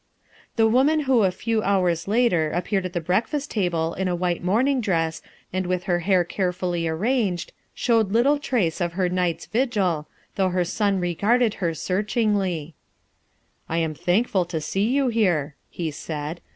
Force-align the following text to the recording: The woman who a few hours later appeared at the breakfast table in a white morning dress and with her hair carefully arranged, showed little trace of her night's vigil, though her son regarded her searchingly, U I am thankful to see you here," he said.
The 0.55 0.67
woman 0.67 1.01
who 1.01 1.21
a 1.21 1.29
few 1.29 1.61
hours 1.61 2.07
later 2.07 2.49
appeared 2.49 2.87
at 2.87 2.93
the 2.93 2.99
breakfast 3.01 3.51
table 3.51 3.93
in 3.93 4.07
a 4.07 4.15
white 4.15 4.43
morning 4.43 4.81
dress 4.81 5.21
and 5.53 5.67
with 5.67 5.83
her 5.83 5.99
hair 5.99 6.23
carefully 6.23 6.87
arranged, 6.87 7.53
showed 7.75 8.11
little 8.11 8.39
trace 8.39 8.81
of 8.81 8.93
her 8.93 9.09
night's 9.09 9.45
vigil, 9.45 10.07
though 10.37 10.49
her 10.49 10.65
son 10.65 10.99
regarded 10.99 11.53
her 11.61 11.75
searchingly, 11.75 12.63
U 12.73 12.73
I 13.69 13.77
am 13.77 13.93
thankful 13.93 14.43
to 14.45 14.59
see 14.59 14.85
you 14.89 15.09
here," 15.09 15.55
he 15.69 15.91
said. 15.91 16.41